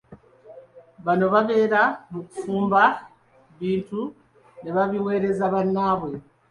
Bano 1.05 1.25
babera 1.33 1.81
mu 2.11 2.21
kufumba 2.27 2.81
bintu 3.59 4.01
ne 4.61 4.71
babiweereza 4.75 5.43
bannabwe. 5.53 6.13